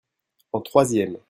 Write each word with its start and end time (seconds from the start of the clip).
en 0.51 0.61
troisième. 0.61 1.17